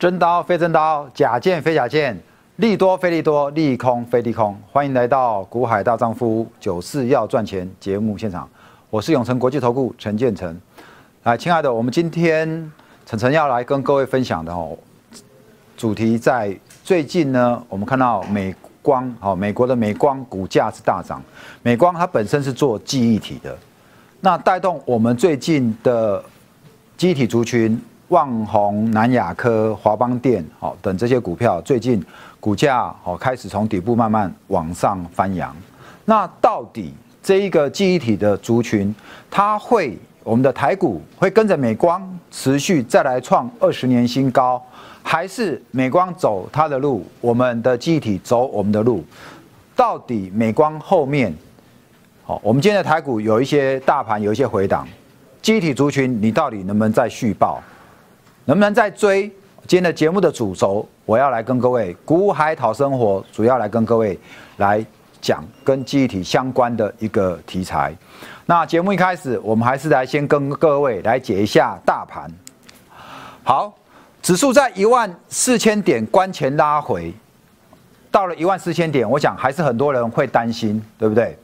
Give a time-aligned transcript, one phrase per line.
[0.00, 2.18] 真刀非真刀，假剑非假剑，
[2.56, 4.58] 利多非利多，利空非利空。
[4.72, 8.48] 欢迎来到股海大丈夫九四要赚钱节目现场，
[8.88, 10.58] 我是永诚国际投顾陈建成。
[11.24, 12.72] 来，亲爱的，我们今天
[13.04, 14.74] 陈晨要来跟各位分享的哦，
[15.76, 21.22] 主题在最近呢，我们看到美光哦，美国的美光股价是大涨，
[21.62, 23.54] 美光它本身是做记忆体的，
[24.22, 26.24] 那带动我们最近的
[26.96, 27.78] 记忆体族群。
[28.10, 32.04] 旺宏、南亚科、华邦电，好等这些股票，最近
[32.40, 35.54] 股价好开始从底部慢慢往上翻扬。
[36.04, 36.92] 那到底
[37.22, 38.92] 这一个记忆体的族群，
[39.30, 42.02] 它会我们的台股会跟着美光
[42.32, 44.60] 持续再来创二十年新高，
[45.04, 49.04] 还是美光走它的路，我们的记忆体走我们的路？
[49.76, 51.32] 到底美光后面，
[52.24, 54.84] 好，我们今天的台股有一些大盘有一些回档，
[55.40, 57.62] 记忆体族群你到底能不能再续报？
[58.44, 59.28] 能不能再追
[59.66, 60.86] 今天的节目的主轴？
[61.04, 64.18] 我要来跟各位古海讨生活，主要来跟各位
[64.56, 64.84] 来
[65.20, 67.94] 讲跟记忆体相关的一个题材。
[68.46, 72.28] 那节目一开始，我们还是来先跟各位来解一下大盘。
[73.44, 73.72] 好，
[74.22, 77.12] 指数在一万四千点关前拉回，
[78.10, 81.36] 到了一万四千点，我想还是很多人会担心，对不对？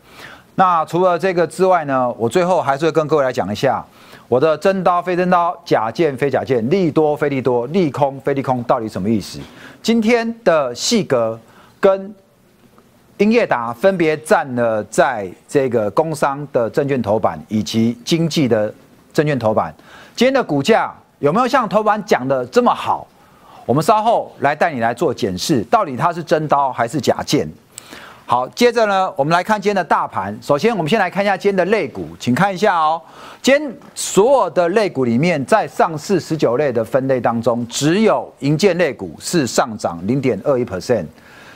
[0.55, 3.85] 那除了这个之外呢，我最后还是会跟各位来讲一下。
[4.29, 9.39] 我的真刀非真刀，假剑非假剑，利多非利多，利空非利空，到底什么意思？
[9.81, 11.39] 今天的细格
[11.79, 12.13] 跟
[13.19, 18.73] 英业达分别占了在这个工商的证券头版以及经济的
[19.13, 19.73] 证券头版。
[20.17, 23.07] 今天的股价有没有像头版讲的这么好？
[23.65, 27.49] 我们稍后来带你来做检视，到底它是真刀还是假剑？
[28.29, 30.37] 好，接着呢，我们来看今天的大盘。
[30.43, 33.01] 首先，我们先来看一下今天的类股，请看一下哦。
[33.41, 41.07] 今天所有的类股里面，在上市十九类的分类当中，只有银建类股是上涨零点二一 percent。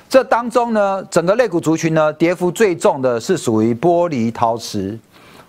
[0.08, 4.96] 这当中呢，整个类股族群呢，跌幅最重的是属于玻璃陶瓷。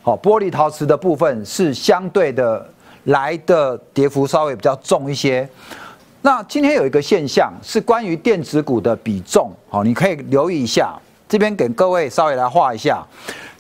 [0.02, 2.68] 好，玻璃陶瓷的部分是相对的
[3.04, 5.48] 来的跌幅稍微比较重一些。
[6.24, 11.00] 那今天有一个现象是关于电子股的比重，好，你可以留意一下。
[11.32, 13.02] 这边给各位稍微来画一下，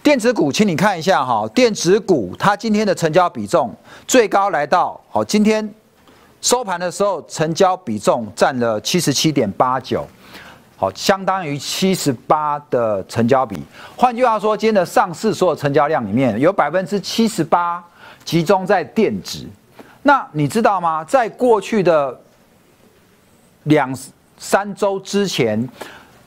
[0.04, 3.74] 电子股，请你看一下哈，电子股它今天的成交比重
[4.06, 5.74] 最高来到，好，今天
[6.42, 10.06] 收盘的时候成交比重占了七十七点八九，
[10.76, 13.64] 好，相当于七十八的成交比。
[13.96, 17.82] 换句话说，今天的上市所有成交量里面有百分之七十八
[18.26, 19.48] 集中在电子。
[20.04, 21.06] 那你知道吗？
[21.06, 22.20] 在过去的
[23.64, 23.98] 两
[24.38, 25.70] 三周之前。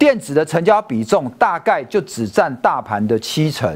[0.04, 3.74] 电子的成交比重大概就只占大盘的七成，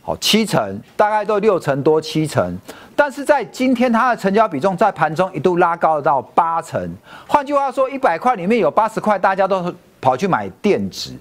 [0.00, 2.56] 好七成，大概都六成多七成。
[2.96, 6.90] 但是在今天，它的成交比重在盘中一度拉高到八成。
[7.28, 9.70] 换句话说，一百块里面有八十块，大家都
[10.00, 11.12] 跑去买电子，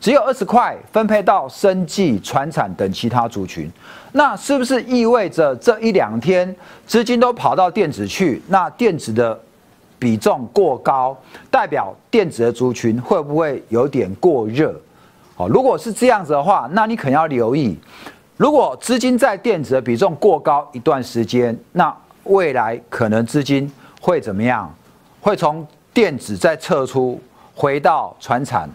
[0.00, 3.68] 只有二十块分配到生技、船产等其他族群。
[4.12, 6.54] 那是不是意味着这一两天
[6.86, 8.40] 资金都跑到电子去？
[8.46, 9.36] 那电子的？
[10.02, 11.16] 比重过高，
[11.48, 14.74] 代表电子的族群会不会有点过热？
[15.36, 17.78] 好，如果是这样子的话，那你可能要留意。
[18.36, 24.68] 如果资金在电子的比重过高一段时间，那未来可能资金会怎么样？
[25.20, 25.64] 会从
[25.94, 27.20] 电子再撤出，
[27.54, 28.68] 回到船产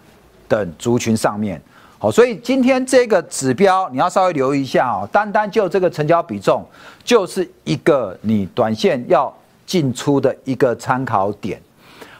[0.48, 1.60] 等族群上面。
[1.98, 5.06] 好，所以今天这个指标你要稍微留意一下啊。
[5.12, 6.64] 单单就这个成交比重，
[7.04, 9.30] 就是一个你短线要。
[9.68, 11.60] 进出的一个参考点。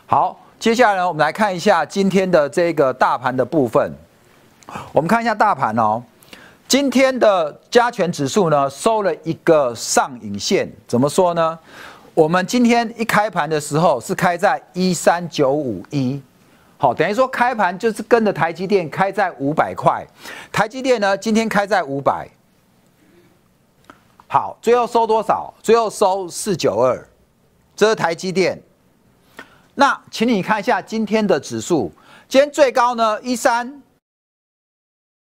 [0.04, 3.90] 好，接下来呢，我们来看一下今天的这个大盘的部分。
[4.92, 6.02] 我们看一下大盘哦，
[6.68, 11.58] 今天的加权指数呢收了一个上影线，怎么说呢？
[12.12, 16.20] 我们今天一开盘的时候是开在一三九五一，
[16.76, 20.06] 好，等于说开盘就是跟着台积电开在五百块。
[20.52, 22.28] 台积电呢今天开在五百，
[24.26, 25.54] 好，最后收多少？
[25.62, 27.08] 最后收四九二。
[27.78, 28.60] 这是台积电，
[29.76, 31.92] 那请你看一下今天的指数，
[32.28, 33.80] 今天最高呢一三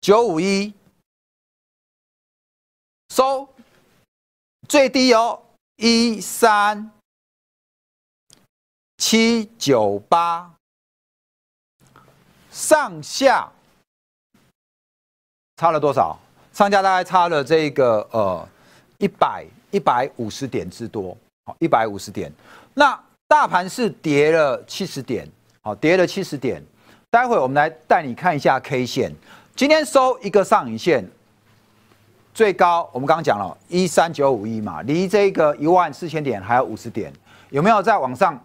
[0.00, 0.72] 九五一，
[3.08, 3.52] 收
[4.68, 5.42] 最低哦
[5.78, 6.88] 一三
[8.98, 10.54] 七九八，
[12.52, 13.50] 上下
[15.56, 16.16] 差了多少？
[16.52, 18.48] 上下大概差了这个呃
[18.98, 21.18] 一百一百五十点之多。
[21.58, 22.32] 一百五十点，
[22.74, 25.28] 那大盘是跌了七十点，
[25.62, 26.62] 好，跌了七十点。
[27.10, 29.12] 待会我们来带你看一下 K 线，
[29.56, 31.08] 今天收一个上影线，
[32.34, 37.12] 最高我们刚刚讲了一三九五一嘛，离这个一万四千点还有五十点，
[37.50, 38.38] 有没有再往上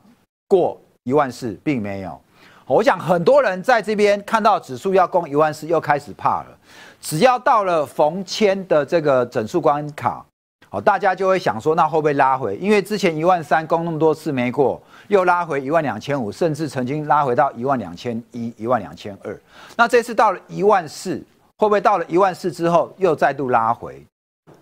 [0.48, 2.20] 过一万四，并没有。
[2.66, 6.58] 我想很多人在这边看到指数要攻一万四，又开始怕了。
[7.02, 10.26] 只要到了逢千的这个整数关卡，
[10.74, 12.56] 好，大家就会想说，那会不会拉回？
[12.56, 19.40] 因为之前一万三攻那么多次没过，又拉回一万两千五，甚至曾经拉回到一万两千一、一万两千二。
[19.78, 21.24] 那这次到了一万四，
[21.60, 24.04] 会不会到了一万四之后又再度拉回？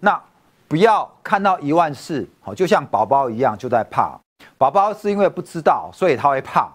[0.02, 0.22] 那
[0.68, 4.20] 不要看到一万四，好，就像宝宝一样就在怕。
[4.58, 6.70] 宝宝是因为不知道，所以他会怕。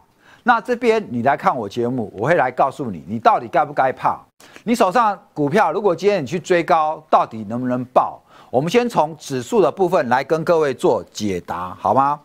[0.45, 4.19] 那这边你来看我节目，我会来告诉你，你到底该不该怕？
[4.65, 8.19] 你手上股票，如果今天你去追高，到底能不能爆？
[8.57, 12.19] 我们先从指数的部分来跟各位做解答，好吗？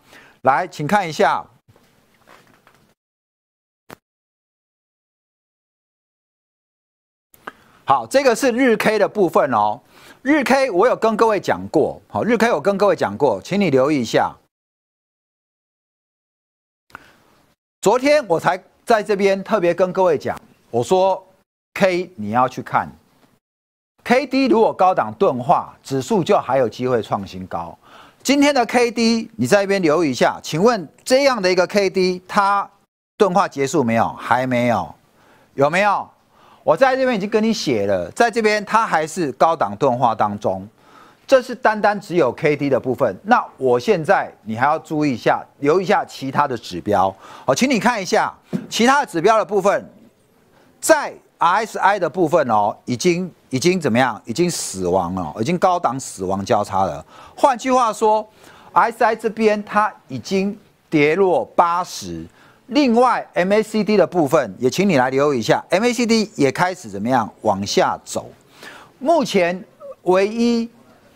[0.43, 1.45] 来，请看一下。
[7.83, 9.81] 好，这个是日 K 的部分哦。
[10.21, 14.33] 日 K 我有跟各位讲过，好，日 K 我跟各位讲过，请你留意一下。
[17.81, 20.39] 昨天我才在这边特别跟各位讲，
[20.69, 21.27] 我说
[21.73, 22.87] K 你要去看
[24.11, 27.73] ，K D 如果高档钝化，指数就还有机会创新高。
[28.21, 32.69] 今天的 K D 你在一边留意一下，请问这样的一个 K D 它
[33.15, 34.09] 钝化结束没有？
[34.19, 34.93] 还没有，
[35.53, 36.05] 有没有？
[36.61, 40.67] 我在这边已经跟你写了，在这边它还是高档钝化当中。
[41.25, 47.15] 这是单单只有 K D 的部分，那我现在你还要注意一下，留一下其他的指标
[47.45, 48.33] 好，请你看一下
[48.69, 49.89] 其他的指标的部分，
[50.81, 54.21] 在 R S I 的部分哦，已经已经怎么样？
[54.25, 57.03] 已经死亡了，已经高档死亡交叉了。
[57.35, 58.23] 换句话说
[58.71, 60.55] ，R S I 这边它已经
[60.87, 62.23] 跌落八十，
[62.67, 68.29] 另外 M A C D 的部分也请你来留意一下，M A C D 也开始怎么样往下走，
[68.99, 69.63] 目前
[70.03, 70.69] 唯一。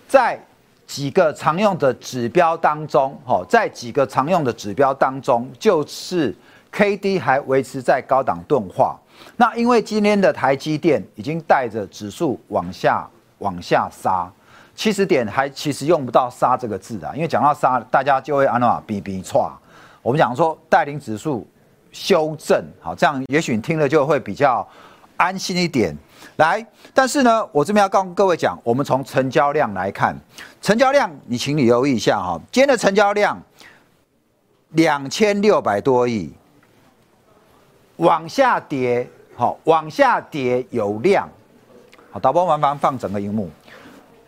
[0.08, 0.40] 在
[0.86, 6.34] 几个常用的指标当中，哈，在几个常用的指标当中，就是
[6.72, 8.98] K D 还维持在高档钝化。
[9.38, 13.08] 那因为今天的台积电已经带着指数往下
[13.40, 14.32] 往下杀，
[14.76, 19.52] 七十点还其实用不到杀这个字的，因为讲到杀，大家就会安那比比错。
[20.02, 21.48] 我们讲说带领指数
[21.92, 24.68] 修正，好，这样也许你听了就会比较
[25.18, 25.96] 安心一点。
[26.38, 30.16] 来，但是呢，我这边要告诉各位讲，我们从成交量来看，
[30.62, 33.42] 成交量你请你留意一下哈，今天的成交量
[34.72, 36.34] 两千六百多亿，
[37.98, 41.30] 往下跌，好，往下跌有量，
[42.12, 43.50] 好，导播麻烦放整个荧幕，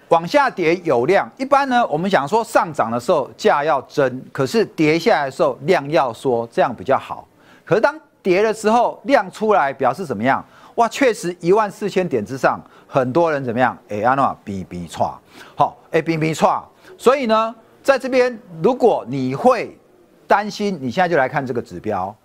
[0.10, 7.28] 往下跌有量，一般呢，我们想说上涨的时候价要增，可是跌下来的时候量要缩，这样比较好，
[7.66, 10.44] 可是当跌的时候量出来，表示怎么样？
[10.76, 13.78] 哇，确实一万四千点之上，很多人怎么样？
[13.90, 15.20] 哎，安诺比比差，
[15.56, 16.64] 好，哎，比比差。
[16.98, 19.78] 所以呢，在这边，如果你会
[20.28, 22.16] 担心，你现在就来看这个指标，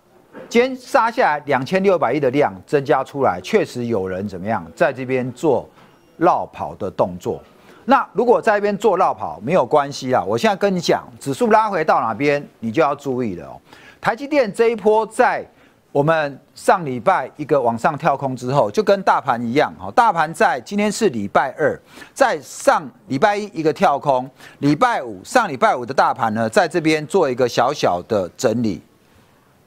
[0.49, 5.69] 今天杀下来两千六百亿的量增加出来，确实有人怎么样，在这边做
[6.17, 7.41] 绕跑的动作。
[7.85, 13.59] 那如果在这边做绕跑没有关系啊，我现在跟你讲，指数拉回到哪边，你就要注意了哦。
[13.99, 15.45] 台积电这一波在。
[15.91, 21.79] 我们上礼拜一个往上跳空之后，就跟大盘一样，哈，大盘在今天是礼拜二，
[22.15, 28.81] 在上礼拜一一个跳空，礼拜五上礼拜五的大盘呢，在这边做一个小小的整理，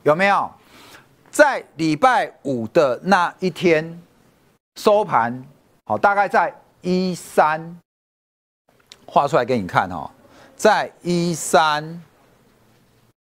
[0.06, 0.48] 有没有？
[1.32, 4.00] 在礼拜五的那一天
[4.80, 5.44] 收盘，
[5.86, 7.76] 好，大概在一三，
[9.04, 10.08] 画出来给你看哦，
[10.54, 12.00] 在一三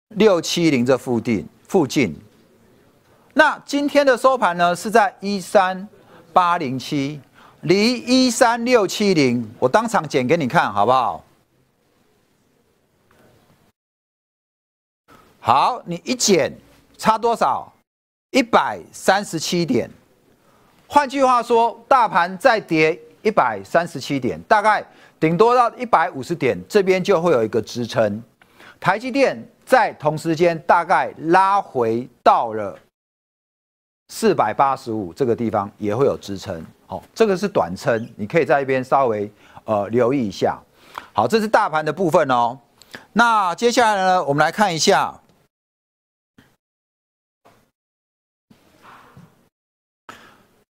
[0.09, 2.13] 六七零这附近附近。
[3.33, 5.87] 那今天的收盘呢，是在一三
[6.33, 7.21] 八零七，
[7.61, 11.23] 离一三六七零，我当场剪给你看好不好？
[15.47, 16.51] 好，你一减
[16.97, 17.71] 差多少？
[18.31, 19.89] 一百三十七点。
[20.87, 24.85] 换句话说，大盘再跌一百三十七点，大概
[25.17, 28.21] 顶多到一百五十点，这边就会有一个支撑。
[28.77, 32.77] 台积电在同时间大概拉回到了。
[34.09, 39.31] 四百八十五这个地方也会有支撑，好，这个是短撑，你可以在一边稍微
[39.63, 40.59] 呃留意一下。
[41.13, 42.59] 好，这是大盘的部分哦。
[43.13, 45.17] 那接下来呢，我们来看一下，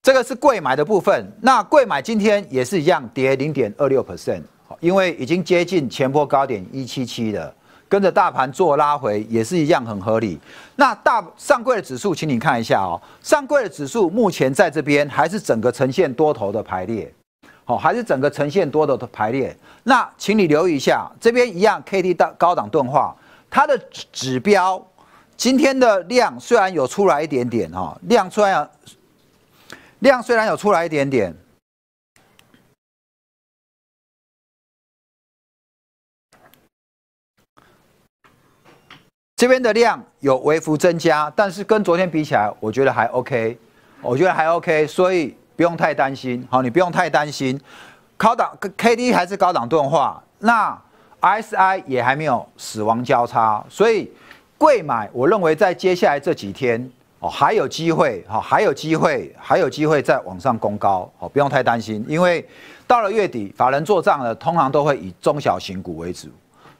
[0.06, 1.32] 这个是贵买的部分。
[1.40, 4.40] 那贵买今天也是一样跌零点二六 percent，
[4.78, 7.52] 因为已经接近前波高点一七七了。
[7.88, 10.38] 跟着大盘做拉回也是一样很合理。
[10.76, 13.02] 那大上柜的指数，请你看一下哦。
[13.20, 17.12] 上柜的指数目前在这边还是整个呈现多头的排列，
[17.64, 19.56] 好，还是整个呈现多头的排列。
[19.82, 23.12] 那请你留意一下，这边一样 K D 高高档钝化，
[23.50, 23.76] 它的
[24.12, 24.80] 指标
[25.36, 28.68] 今天的量虽然有出来一点点哈，量虽然
[30.00, 31.34] 量虽然有出来一点点。
[39.36, 43.58] 这边的量有微幅增加，但是跟昨天比起来，我觉得还 OK，
[44.00, 46.46] 我觉得还 OK，所以不用太担心。
[46.50, 47.60] 好，你不用太担心，
[48.16, 50.82] 高档 K D 还是高档钝化，那
[51.20, 54.10] S I 也还没有死亡交叉，所以
[54.56, 62.46] 贵买，我认为在接下来这几天哦还有机会，好还有机会，还有机会再往上攻高，好不用太担心，因为
[62.86, 66.28] 到了月底，法人做账的通常都会以中小型股为主，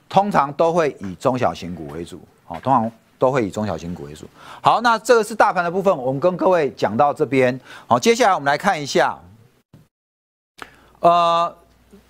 [0.09, 2.21] 通常都会以中小型股为主。
[2.45, 4.27] 好，通常都会以中小型股为主。
[4.61, 7.59] 好，那这个是大盘的部分，我们跟各位讲到这边。
[7.87, 9.19] 好，接下来我们来看一下，
[11.01, 11.53] 呃，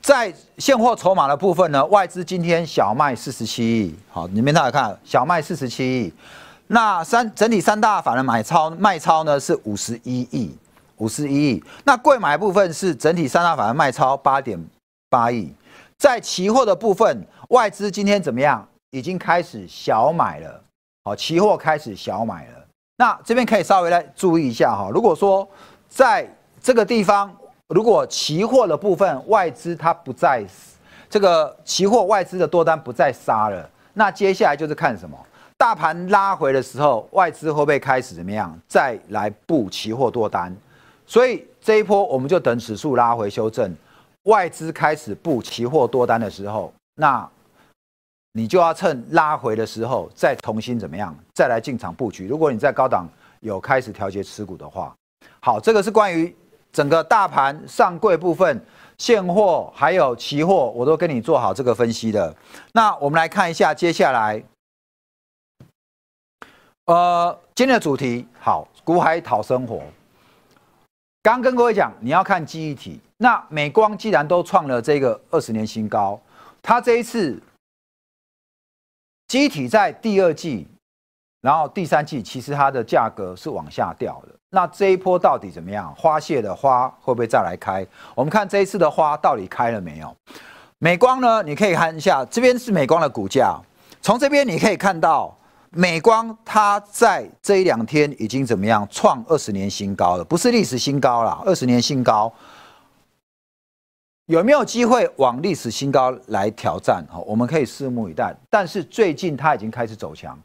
[0.02, 3.94] 在现货筹码的部分呢，外资今天小卖四十七亿。
[4.10, 6.12] 好，你们大家看，小卖四十七亿。
[6.68, 10.56] 那三整体三大法人买超卖超呢是五十一亿，
[10.96, 11.64] 五十一亿。
[11.84, 14.58] 那贵买部分是整体三大法人卖超八点
[15.08, 15.52] 八亿。
[15.96, 18.66] 在期货的部分，外资今天怎么样？
[18.90, 20.60] 已经开始小买了，
[21.04, 22.52] 好，期货开始小买了。
[22.96, 24.88] 那这边可以稍微来注意一下哈。
[24.92, 25.46] 如果说
[25.88, 26.26] 在
[26.60, 27.34] 这个地方，
[27.68, 30.44] 如果期货的部分外资它不再
[31.10, 35.18] 这个期货外资的多单不再杀了，那接下来就是看什么？
[35.58, 38.56] 大盘拉回的时候，外资会不会开始怎么样？
[38.68, 40.54] 再来布期货多单？
[41.06, 43.74] 所以这一波我们就等指数拉回修正，
[44.24, 47.28] 外资开始布期货多单的时候，那。
[48.38, 52.26] 你就要趁拉回的时候再重新怎么样，再来进场布局。
[52.26, 53.08] 如果你在高档
[53.40, 54.94] 有开始调节持股的话，
[55.40, 56.36] 好，这个是关于
[56.70, 58.62] 整个大盘上柜部分
[58.98, 62.36] 现货还有期货，我都跟你做好这个分析的。
[62.74, 64.44] 那我们来看一下接下来，
[66.86, 69.82] 呃，今天的主题好，股海讨生活。
[71.20, 73.00] 刚跟各位讲，你要看记忆体。
[73.16, 76.20] 那美光既然都创了这个二十年新高，
[76.62, 77.40] 它这一次。
[79.26, 80.68] 机体在第二季，
[81.40, 84.28] 然后第三季，其实它的价格是往下掉的。
[84.50, 85.92] 那这一波到底怎么样？
[85.96, 87.84] 花谢的花会不会再来开？
[88.14, 90.16] 我们看这一次的花到底开了没有？
[90.78, 91.42] 美光呢？
[91.42, 93.60] 你可以看一下，这边是美光的股价。
[94.00, 95.36] 从这边你可以看到，
[95.70, 98.86] 美光它在这一两天已经怎么样？
[98.90, 102.32] 创二十年新高了，不是历史新高了，二十年新高。
[104.26, 107.04] 有没有机会往历史新高来挑战？
[107.10, 108.34] 哈，我们可以拭目以待。
[108.50, 110.36] 但是最近它已经开始走强。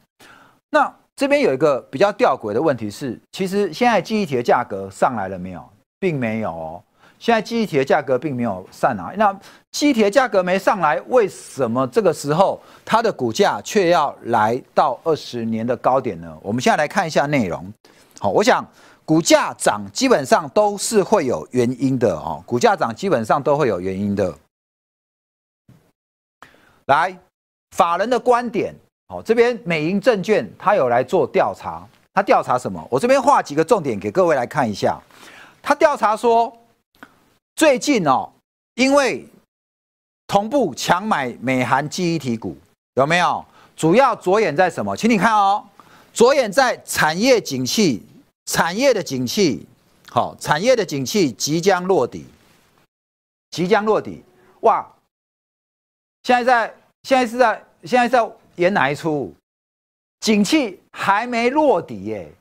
[0.70, 5.68] 那这边有一个比较吊诡的问题是，其实现在记忆体的价格上来了没有？
[5.98, 6.82] 并没有哦。
[7.22, 9.14] 现在记忆体的价格并没有上来。
[9.16, 9.32] 那
[9.70, 16.36] 记忆体的价格没上来，为什么这个时候它的股价却要来到二十年的高点呢？
[16.42, 17.72] 我们现在来看一下内容。
[18.18, 18.66] 好，我想。
[19.04, 24.32] 股价涨基本上都是会有原因的哦，股价涨基本上都会有原因的。
[26.86, 27.14] 来，
[27.76, 28.72] 法人的观点，
[29.08, 32.82] 哦，这边美银证券他有来做调查，他调查什么？
[32.88, 34.96] 我这边画几个重点给各位来看一下。
[35.60, 36.56] 他调查说，
[37.56, 38.32] 最近哦，
[38.74, 39.26] 因为
[40.26, 42.56] 同步强买美韩记忆体股，
[42.94, 43.44] 有没有？
[43.76, 44.96] 主要着眼在什么？
[44.96, 45.66] 请你看哦，
[46.12, 48.06] 着眼在产业景气。
[48.46, 49.64] 产业的景气，
[50.10, 52.26] 好，产业的景气即将落底，
[53.52, 54.20] 即将落底，
[54.62, 54.84] 哇！
[56.24, 59.32] 现在在，现在是在，现在在演哪一出？
[60.18, 62.32] 景气还没落底耶。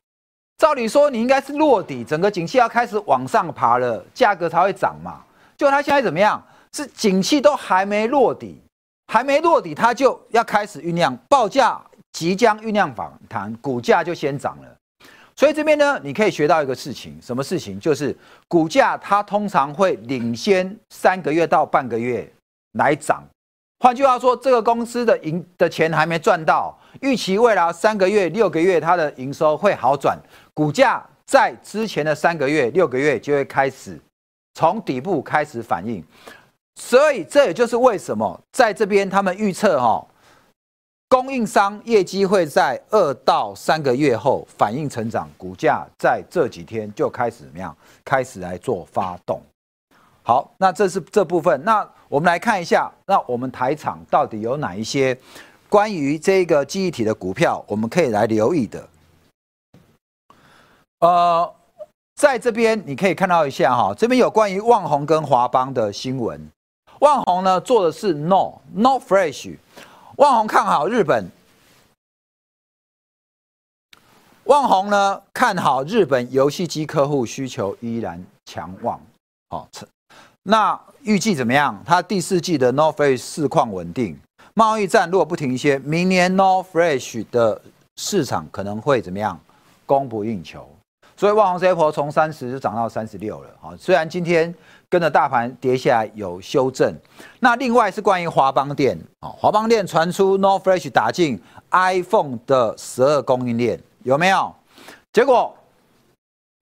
[0.61, 5.19] 照理说，你应该是落底，整个景气要开始往上爬了，价格才会涨嘛。
[5.57, 6.39] 就它现在怎么样？
[6.71, 8.61] 是景气都还没落底，
[9.07, 14.67] 还没落底，它就要开始酝酿，报价即将酝酿反弹，股价就先涨了。
[15.35, 17.79] 所以这边呢，你可以学到一个事情，什么事情？
[17.79, 18.15] 就是
[18.47, 22.31] 股价它通常会领先三个月到半个月
[22.73, 23.23] 来涨。
[23.79, 30.15] 换句话说，这个公司的营的钱还没赚到，预期未来三个月、六个月它的营收会好转，
[30.53, 33.99] 股价在之前的三个月、六个月就会开始
[34.53, 36.03] 从底部开始反应。
[36.75, 40.05] 所以这也就是为什么在这边他们预测哈。
[41.09, 47.75] 供应商业绩会在二到三个月后反应成长，股价在这几天就开始怎么样？
[48.05, 49.41] 开始来做发动。
[50.23, 51.61] 好，那这是这部分。
[51.65, 55.17] 那我们来看一下，那我们台场到底有哪一些
[55.67, 58.87] 关于这个记忆体的股票，我们可以来留意的。
[61.01, 61.53] 呃，
[62.15, 66.39] 在这边你可以看到一下哈，这边有关于旺宏跟华邦的新闻。
[66.99, 69.57] 旺宏呢做的是 No No Fresh。
[70.17, 71.27] 万宏看好日本
[74.43, 79.01] 旺宏呢看好日本游戏机客户需求依然强旺，
[79.49, 79.67] 好，
[80.43, 81.81] 那预计怎么样？
[81.83, 84.15] 它第四季的 North 市况稳定，
[84.53, 87.59] 贸易战如果不停歇，明年 North 的
[87.95, 89.39] 市场可能会怎么样？
[89.87, 90.69] 供不应求。
[91.21, 94.51] 所以旺宏这波从三十就涨到三十六了，好，虽然今天
[94.89, 96.91] 跟着大盘跌下来有修正。
[97.39, 103.79] 那另外是关于华邦电，啊，华邦电传出 North Face 打进 iPhone 的十二供应链。
[104.01, 104.51] 有没有？
[105.13, 105.55] 结果，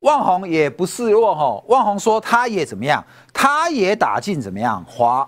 [0.02, 1.64] 万宏也不示弱哈。
[1.68, 3.02] 万宏说他也怎么样？
[3.32, 4.84] 他也打进怎么样？
[4.86, 5.26] 华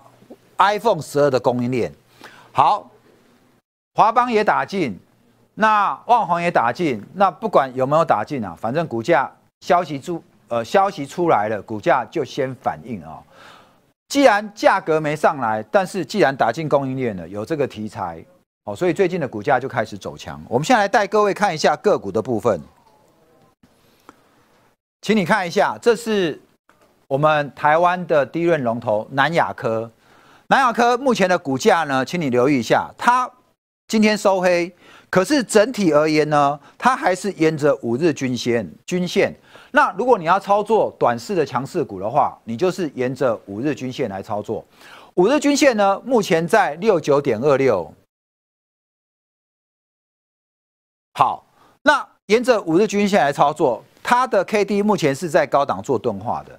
[0.58, 1.90] iPhone 十二的供应链。
[2.52, 2.86] 好，
[3.94, 5.00] 华邦也打进，
[5.54, 7.02] 那万宏也打进。
[7.14, 9.30] 那不管有没有打进啊，反正股价
[9.60, 13.22] 消息出呃消息出来了，股价就先反应啊。
[14.08, 18.24] 既然价格没上来，但是既然打进供应链了，有这个题材。
[18.64, 20.40] 哦，所以最近的股价就开始走强。
[20.48, 22.60] 我们先来带各位看一下个股的部分，
[25.00, 26.40] 请你看一下，这是
[27.08, 29.90] 我们台湾的低润龙头南亚科。
[30.46, 33.28] 南亚科目前的股价呢，请你留意一下，它
[33.88, 34.72] 今天收黑，
[35.12, 39.30] 可是整体而言呢，它还是沿着五日均线均线。
[39.70, 44.64] 那如果你要操作短势的强势股的话，你就是沿着五日均线来操作。
[45.16, 47.92] 五日均线呢，目前在六九点二六。
[51.12, 51.44] 好，
[51.82, 56.58] 那沿着五日均线来操作，它的 K D 目前是在高档做钝化的，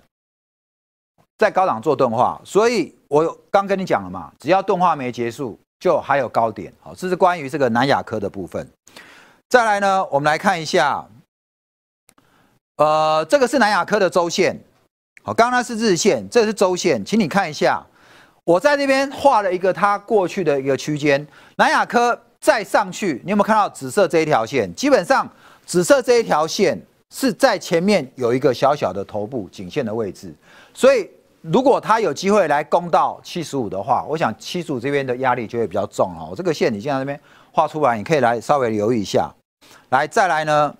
[1.39, 6.71] 在高档做钝化，所以我刚跟你讲了嘛，只要钝化没结束，就还有高点。
[6.79, 8.65] 好，这是关于这个南亚科的部分。
[9.49, 11.05] 再来呢，我们来看一下，
[12.77, 14.57] 呃，这个是南亚科的周线，
[15.23, 17.85] 好，刚刚是日线，这是周线，请你看一下，
[18.45, 22.17] 我在这边画了一个它过去的一个区间，南亚科。
[22.39, 24.69] 再上去，你有没有看到紫色这一条线？
[24.75, 25.25] 基本上，
[25.65, 26.77] 紫色这一条线
[27.15, 30.35] 是在前面有一个小小的头部颈线的位置，
[30.73, 31.09] 所以
[31.43, 36.25] 如果它有机会来攻到七十五的话，我想七十五这边的压力就会比较重哈。
[36.29, 37.19] 我这个线你现在这边
[37.51, 39.29] 画出来，你可以来稍微留意一下。
[39.89, 40.73] 来，再来呢，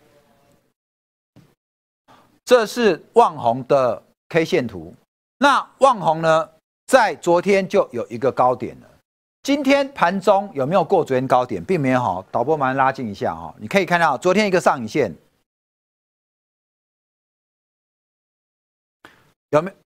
[2.46, 4.96] 这是望红的 K 线图。
[5.38, 6.50] 那望红呢，
[6.88, 8.90] 在昨天就有一个高点了。
[9.42, 12.26] 今天盘中有没有过昨天高点，并没有哈。
[12.32, 15.14] 导播们拉近一下哈，你可以看到昨天一个上影线
[19.50, 19.83] 有没有？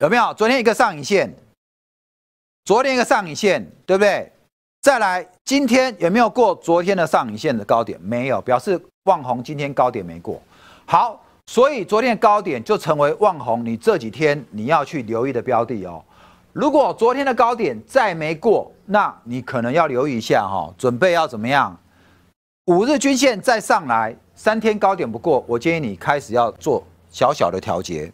[0.00, 0.34] 有没有？
[0.34, 1.32] 昨天一个上影线，
[2.64, 4.30] 昨天一个上影线，对不对？
[4.82, 7.98] 再来，今天有没有过昨天的上影线的高点？
[8.02, 10.42] 没有，表示望红今天高点没过。
[10.84, 16.04] 好，所以昨天高点就成为望红你这几天你要去留意的标的哦。
[16.52, 21.74] 如果昨天的高点再没过，那你可能要留意一下哈，准备要怎么样？
[22.66, 28.12] 五日均线再上来，三天高点不过，我建议你开始要做小小的调节。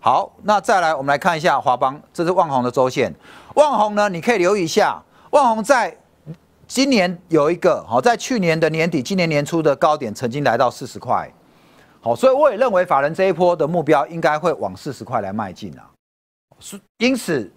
[0.00, 3.14] 好，那再来我们来看一下华邦，这是旺宏的周线。
[3.54, 5.96] 旺宏呢，你可以留意一下，旺宏在
[6.66, 11.30] 今年有一个好，在去年的年底、今年年初的高点曾经来到四十块。
[12.00, 15.88] 好，所以我也认为法人这一波的目标应该会往四十块来迈进啊。
[16.58, 17.50] 是，因此。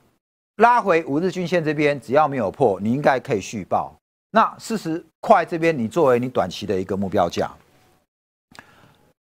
[0.58, 3.91] 拉回五日均线这边，只要没有破，你应该可以续报。
[4.29, 7.49] 那四十块这边，你作为你短期的一个目标价。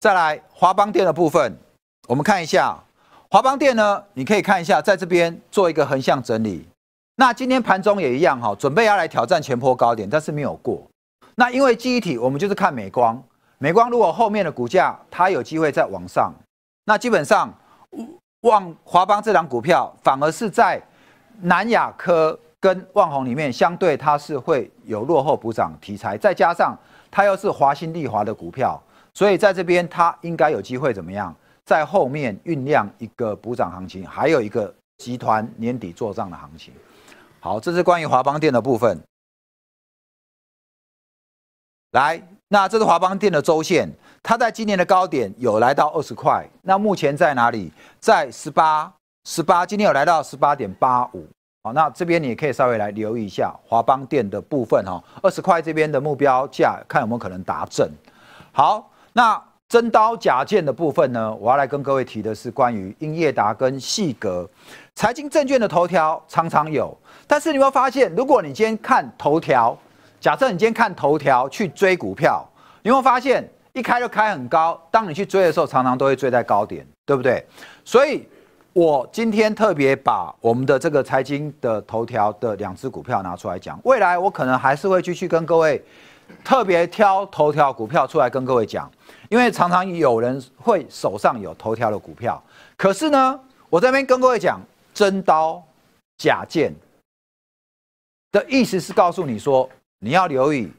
[0.00, 1.56] 再来华邦电的部分，
[2.08, 2.76] 我们看一下
[3.34, 6.64] 华邦电呢，你可以看一下，在这边做一个横向整理。
[7.16, 10.80] 那今天盘中也一样哈，准备要来挑战前坡高点，但是没有过。
[11.34, 13.20] 那因为记忆体，我们就是看美光，
[13.58, 16.32] 美光如果后面的股价它有机会再往上，
[16.84, 17.52] 那基本上
[18.42, 20.80] 望华邦这档股票反而是在。
[21.40, 26.78] 南亚科跟旺宏里面相对，它是会有落后补涨题材，再加上
[27.10, 28.80] 它又是华新丽华的股票，
[29.12, 31.34] 所以在这边它应该有机会怎么样，
[31.64, 36.72] 在后面酝酿一个补涨行情，还有一个集团年底做账的行情。
[37.40, 38.98] 好，这是关于华邦电的部分。
[41.92, 43.88] 来，那这是华邦电的周线，
[44.22, 47.72] 它在今年的高点有来到二十块，那目前在哪里？
[48.00, 48.92] 在十八。
[49.26, 51.26] 十八，今天有来到十八点八五，
[51.62, 57.90] 好，那这边你也可以稍微来留意一下华邦电的部分哈，二十块这边的目标价，看有没有可能达正。
[58.52, 59.42] 好，那
[59.74, 64.48] 真刀假剑的部分呢，我要来跟各位提的是关于英业达跟细格，
[64.94, 69.76] 财经证券的头条常常有，但是你会发现，如果你今天看头条，
[70.20, 72.48] 假设你今天看头条去追股票，
[72.84, 77.44] 你会发现一开就开很高，当你去追的时候，常常都会追在高点，对不对？
[77.84, 78.24] 所以。
[78.72, 85.80] 我今天特别把我们的这个财经的头条的两只股票拿出来讲，未来我可能还是会继续跟各位
[86.42, 88.90] 特别挑头条股票出来跟各位讲，
[89.28, 92.42] 因为常常有人会手上有头条的股票，
[92.76, 94.60] 可是呢，我这边跟各位讲，
[94.92, 95.62] 真刀
[96.18, 96.72] 假剑
[98.32, 100.70] 的意思是告诉你说，你要留意，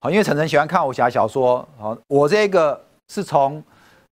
[0.00, 3.62] 好，因为陈晨喜欢看武侠小说，好，我这个是从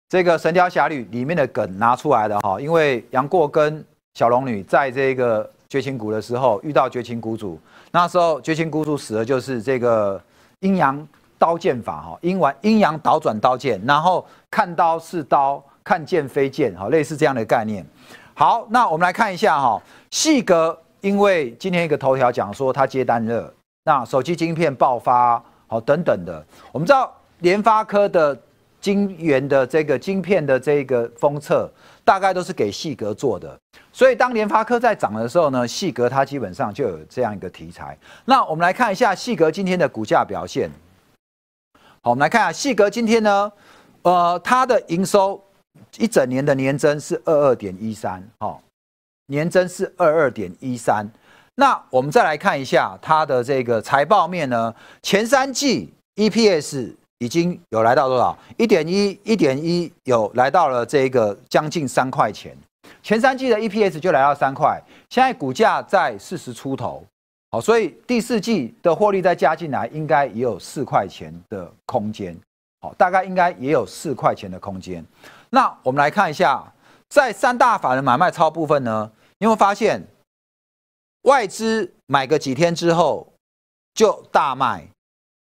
[0.10, 3.84] 这个《神雕侠侣》里面的梗拿出来的哈，因为杨过跟
[4.16, 7.60] 小龙女在这个绝情谷的时候遇到绝情谷主，
[7.92, 10.22] 那时候绝情谷主死的就是这个。
[10.62, 11.08] 阴阳
[11.40, 17.84] 刀剑法哈，阴完阴阳倒转刀剑，然后看刀是刀，看剑非剑，哈，类似这样的概念。
[18.36, 23.52] 好，那我们来看一下哈，细格，因为今天一个头条讲说它接单热，
[23.86, 26.46] 那手机晶片爆发，好等等的。
[26.72, 28.38] 我们知道联发科的
[28.82, 31.70] 晶圆的这个晶片的这个封测，
[32.04, 33.58] 大概都是给细格做的。
[33.94, 37.98] 所以当联发科在涨的时候呢，细格它基本上就有这样一个题材。
[38.26, 40.70] 那我们来看一下细格今天的股价表现。
[42.02, 43.52] 好，我们来看下细格今天呢，
[44.04, 45.42] 呃，它的营收
[45.98, 48.62] 一整年的年增是二二点一三，好，
[49.28, 51.06] 年增是二二点一三。
[51.56, 58.38] 那我们再来看一下它的这个财报面呢，前三季 EPS 已经有来到多少？
[58.56, 62.56] 一点一，一点一，有来到了这个将近三块钱。
[63.04, 67.04] 前三季的 EPS 就来到三块，现在股价在四十出头，
[67.52, 72.38] 好，所以第四季的获利再加进来，应该也有四块钱的空间，
[72.82, 75.04] 好，大概应该也有四块钱的空间。
[75.50, 76.72] 那我们来看一下，
[77.10, 80.02] 在三大法人买卖超部分呢，你会发现
[81.24, 83.28] 外资买个几天之后
[83.94, 84.88] 就大卖，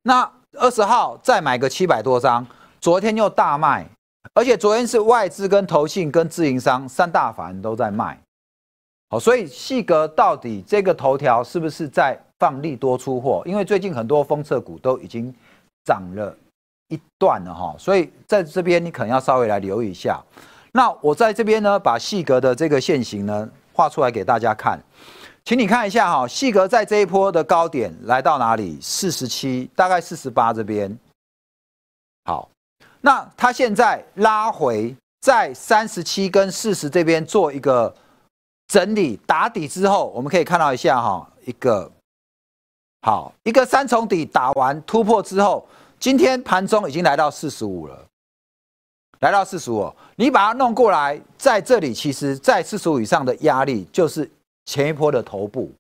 [0.03, 2.47] 那二十号再买个七百多张，
[2.81, 3.87] 昨天又大卖。
[4.35, 8.21] 而且昨天是外资跟投信跟自营商三大法人都在卖，
[9.11, 13.43] 好，所以细格到底这个头条是不是在放利多出货？
[13.47, 15.35] 因为最近很多封测股都已经
[15.85, 16.37] 涨了
[16.89, 20.23] 一段了哈，所以在这边你可能要稍微来留意一下。
[20.73, 24.79] 那我在这边呢，把细格的这个线型呢画出来给大家看，
[25.45, 28.79] 请你看一下哈，细格在这一波的高点来到哪里？
[28.81, 30.97] 四十七，大概四十八这边，
[32.25, 32.49] 好。
[33.01, 37.95] 那它现在拉回在三十七跟四十这边做一个
[38.69, 41.91] 整理打底之后，我们可以看到一下哈，一个
[43.03, 45.67] 好一个三重底打完突破之后，
[45.99, 48.07] 今天盘中已经来到四十五了，
[49.21, 54.31] 来到四十五，你把它弄过来，在这里其实在四十五以上的压力就是
[54.67, 55.73] 前一波的头部，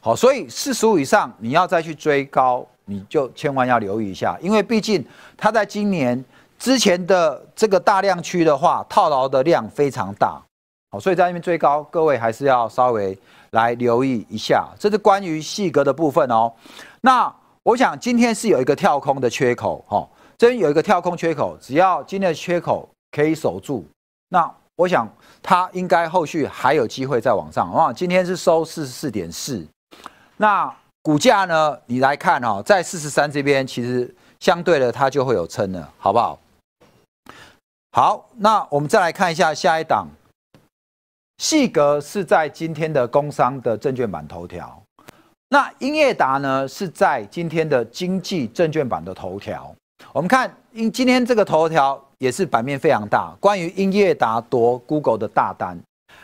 [0.00, 5.04] 好，所以四十五以上你要再去追高，你就千万要留意一下，因为毕竟
[5.36, 6.24] 它在今年。
[6.58, 10.42] 之前的这个大量区的话，套牢的量非常大，
[10.90, 13.18] 好，所以在那边追高，各位还是要稍微
[13.50, 14.68] 来留意一下。
[14.78, 16.52] 这是关于细格的部分哦。
[17.00, 23.84] 那我想今天是有一个跳空的缺口，哈，这边有一个跳空缺口，只要今天的缺口可以守住，
[24.28, 25.08] 那我想
[25.42, 27.72] 它应该后续还有机会再往上。
[27.72, 29.66] 哇，今天是收四十四点四，
[30.36, 30.72] 那
[31.02, 31.76] 股价呢？
[31.86, 36.38] 你来看哈，在四十三这边，其实相对的它就会有撑了，好不好？
[37.92, 40.06] 好，那我们再来看一下下一档，
[41.38, 44.82] 细格是在今天的工商的证券版头条，
[45.48, 49.74] 那英业达呢是在今天的经济证券版的头条。
[50.12, 55.78] 我们看英今天这个头条也是版面非常大，关于英业达夺 Google 的大单。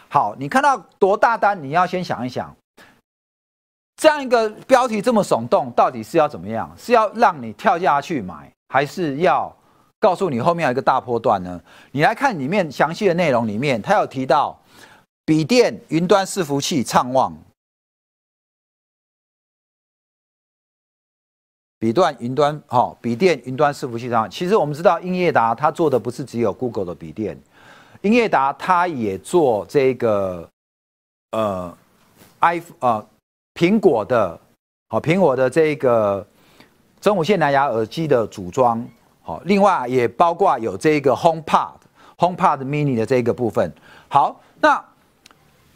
[0.09, 2.55] 好，你看到夺大单，你要先想一想，
[3.97, 6.71] 这样一个标题这么耸动，到底是要怎么样？
[6.79, 9.55] 是要让你跳下去买，还是要？
[10.01, 11.61] 告诉你后面有一个大波段呢，
[11.93, 14.59] 你来看里面详细的内容里面，它有提到
[15.25, 17.37] 笔电、云端伺服器畅旺，
[21.79, 27.39] 笔段、云端，好，笔电、云端伺服器上，其实我们知道英业达它做的不是只有 Google 的笔电，
[28.01, 30.49] 英业达它也做这个
[31.31, 31.77] 呃
[32.41, 33.07] ，iPhone 呃
[33.55, 34.41] 苹果的，
[34.89, 36.27] 好苹果的这个
[37.01, 38.85] 真无线蓝牙耳机的组装。
[39.23, 41.77] 好，另外也包括有这个 HomePod、
[42.19, 43.73] HomePod Mini 的这个部分。
[44.09, 44.85] 好，那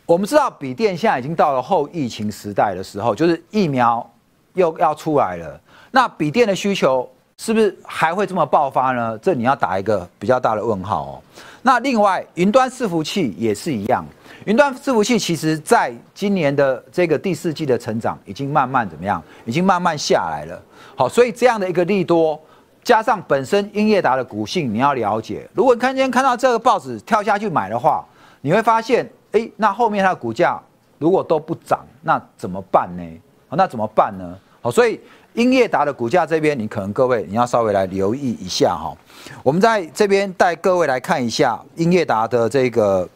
[0.07, 4.09] 我们知道笔电现在已经到了后疫情时代的时候，就是疫苗
[4.55, 5.61] 又要出来了。
[5.90, 9.19] 那笔电的需求是不是还会这么爆发呢？
[9.19, 11.23] 这你要打一个比较大的问号哦。
[11.61, 14.07] 那另外，云端伺服器也是一样，
[14.45, 19.21] 云端伺服器其实在今年的这个第四季的成长已经慢慢怎么样？
[19.45, 20.62] 已经慢慢下来了。
[20.95, 22.40] 好，所以这样的一个利多。
[22.85, 25.49] 加上本身英业达的股性，你要了解。
[25.53, 28.07] 如果看今天看到这个报纸跳下去买的话，
[28.42, 29.05] 你会发现，
[29.37, 30.59] 哎，那后面它的股价
[30.99, 33.03] 如果都不涨，那怎么办呢？
[33.51, 34.38] 那怎么办呢？
[34.62, 34.99] 好，所以
[35.35, 38.96] 英业达的股价这边，你可能各位你要稍微来留意一下哈。
[39.42, 43.07] 我们在这边带各位来看一下英业达的这个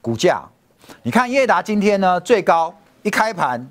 [0.00, 0.42] 股价。
[1.02, 3.68] 你看英业达今天呢最高一开盘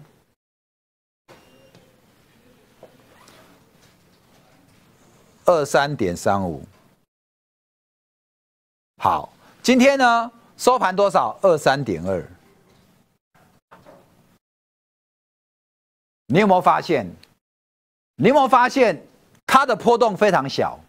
[5.46, 6.63] 二三点三五，
[9.04, 9.28] 好，
[9.64, 11.36] 今天呢收盘多少？
[11.42, 12.24] 二三点二。
[16.28, 17.12] 你有没有发现？
[18.18, 19.04] 你有没有发现
[19.48, 20.80] 它的波动非常小？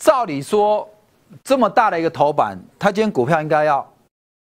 [0.00, 0.86] 照理说，
[1.42, 3.90] 这么大的一个头版，它今天股票应该要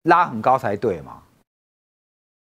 [0.05, 1.21] 拉很高才对嘛？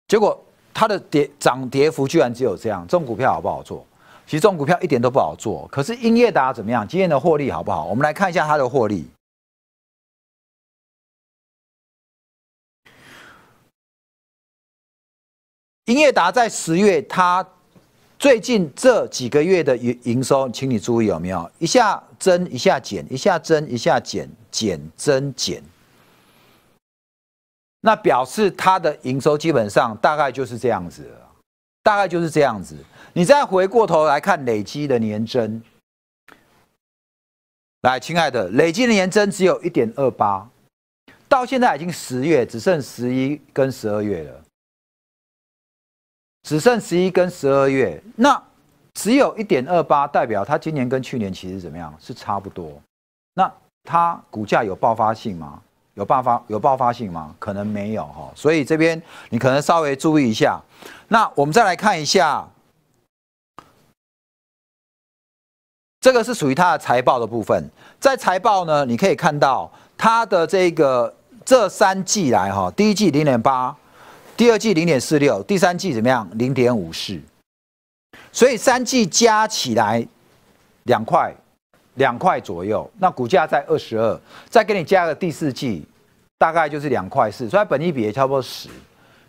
[0.08, 0.42] 结果
[0.74, 3.86] 它的跌涨跌幅居然只有这样，这种股票好不好做？
[4.26, 5.68] 其实这种股票一点都不好做。
[5.72, 6.88] 可是英业达怎么样？
[6.88, 7.86] 今天的获利好不好？
[7.86, 9.08] 我们来看一下它的获利。
[15.86, 17.48] 英业达在十月，它
[18.18, 25.62] 最近这几个月的营营收，请你注意有没有一下增一下减，一下增一下减，减增减。
[27.82, 31.08] 那表示它的营收基本上大概就是这样子，
[31.86, 32.76] 大概就是这样子。
[33.14, 35.62] 你再回过头来看累积的年增，
[37.82, 40.50] 来，亲爱的，累积的年增只有一点二八，
[41.30, 44.42] 到现在已经十月，只剩十一跟十二月了。
[46.42, 48.42] 只剩十一跟十二月，那
[48.96, 51.96] 只有一点二八，代表它今年跟去年其实怎么样？
[52.00, 52.82] 是差不多。
[53.36, 53.52] 那
[53.84, 55.62] 它股价有爆发性吗？
[55.94, 57.34] 有爆发有爆发性吗？
[57.38, 58.32] 可能没有哈。
[58.36, 60.60] 所以这边你可能稍微注意一下。
[61.08, 62.48] 那我们再来看一下，
[66.02, 67.70] 这个是属于它的财报的部分。
[68.00, 73.76] 在财报呢，你可以看到它的这个这三季来哈，第一季零点八。
[74.38, 76.30] 第二季零点四六，第三季怎么样？
[76.34, 77.18] 零点五四，
[78.34, 80.06] 所以三季加起来
[80.84, 81.34] 两块，
[81.94, 82.92] 两块左右。
[83.00, 85.88] 那股价在二十二，再给你加个第四季，
[86.38, 88.68] 大概就是两块四，所以本益比也差不多十。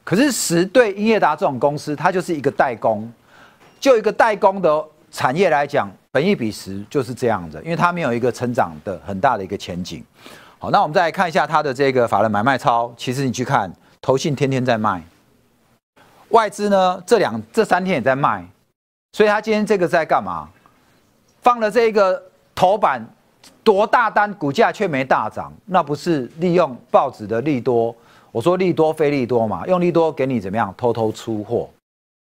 [0.06, 3.12] 可是十对英业达这种公司，它就是一个代工，
[3.80, 10.04] 就一个代工的产业来讲，本益比十就是这样的，因为它没有一个成长的很大的一个前景。
[10.60, 13.68] 好，那我们再来看一下它的这个法人买卖超，其实你去看。
[14.02, 15.02] 投信天天在卖，
[16.28, 18.46] 外资呢这两这三天也在卖，
[19.14, 20.48] 所以他今天这个在干嘛？
[21.42, 22.22] 放了这个
[22.54, 23.04] 头版
[23.64, 27.92] 多大单，股价却没大涨，那不是利用报纸的利多？
[28.36, 30.74] 我说利多非利多嘛，用利多给你怎么样？
[30.76, 31.70] 偷偷出货，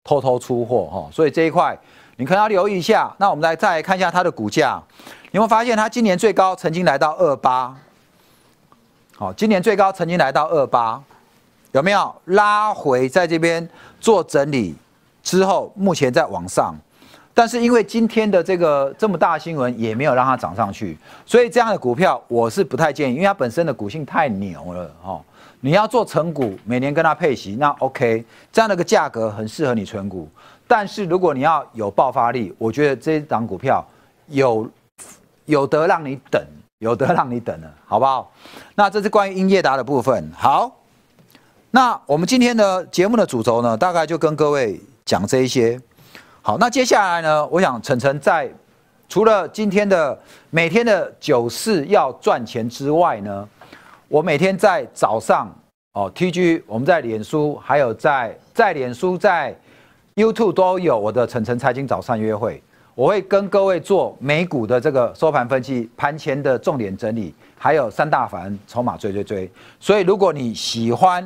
[0.03, 1.09] 偷偷出货哈。
[1.11, 1.75] 所以这一块
[2.17, 3.11] 你可能要留意一下。
[3.17, 4.79] 那我们来再看一下它的股价，
[5.31, 7.75] 你会发现它今年最高曾经来到二八，
[9.17, 11.01] 好，今年最高曾经来到二八。
[11.71, 13.67] 有没有拉回在这边
[13.99, 14.75] 做整理
[15.23, 16.75] 之后，目前在往上，
[17.33, 25.19] 但是因为今天的这个这么大新闻也没有让它涨上去，所以这样的股票我是不太建议，因为它本身的股性太牛了哦。
[25.59, 30.29] 你要做成股，每年跟它配息，那 OK，这样的个价格很适合你存股。
[30.67, 33.83] 但是如果你要有爆发力，我觉得这一档股票
[34.27, 34.69] 有
[35.45, 36.39] 有得让你等，
[36.79, 38.31] 有得让你等了，好不好？
[38.75, 40.71] 那这是关于英业达的部分，好。
[41.71, 45.81] 那我们今天的节目的主轴呢，大概就跟各位讲这一些。
[46.45, 48.51] 好，那接下来呢，我想晨晨在
[49.07, 53.47] 除了今天的每天的九四要赚钱之外呢，
[54.09, 55.49] 我每天在早上
[55.93, 59.57] 哦，TG 我们在脸书还有在在脸书在
[60.15, 62.61] YouTube 都有我的晨晨财经早上约会，
[62.93, 69.49] 我会跟各位做美股的这个收盘分析、盘前的重点整理，还有三大反筹码追追追。
[69.79, 71.25] 所以如果你喜欢，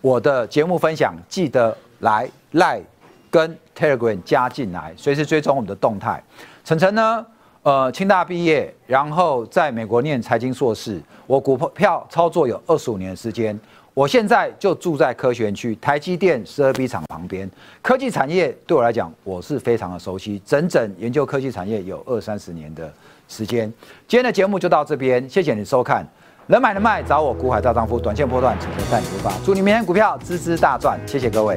[0.00, 2.80] 我的节目分享，记得来赖
[3.28, 6.22] 跟 Telegram 加进来，随时追踪我们的动态。
[6.64, 7.26] 晨晨呢，
[7.62, 11.00] 呃，清大毕业，然后在美国念财经硕士。
[11.26, 13.58] 我股票操作有二十五年的时间，
[13.94, 17.50] 我现在就住在科学园区台积电十二 B 厂旁边。
[17.80, 22.92] 科技产业对我来讲，我是非常的熟悉，整整研究科技产业有二三十年的
[23.28, 23.72] 时间。
[24.06, 26.06] 今天的节目就到这边，谢谢你收看。
[26.48, 29.32] 能买能卖，找我股海大丈夫，短线波段，请求带你出发。
[29.44, 31.56] 祝你明天股票支支大赚，谢谢各位。